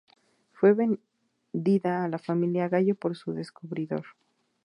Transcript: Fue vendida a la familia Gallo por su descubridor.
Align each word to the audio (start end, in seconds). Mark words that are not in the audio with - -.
Fue 0.53 0.73
vendida 0.73 2.03
a 2.03 2.07
la 2.09 2.17
familia 2.17 2.67
Gallo 2.67 2.95
por 2.95 3.15
su 3.15 3.33
descubridor. 3.33 4.03